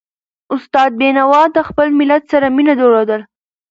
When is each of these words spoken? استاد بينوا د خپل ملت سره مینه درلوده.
استاد 0.55 0.91
بينوا 1.01 1.41
د 1.51 1.57
خپل 1.69 1.87
ملت 1.99 2.23
سره 2.31 2.47
مینه 2.55 2.73
درلوده. 2.79 3.17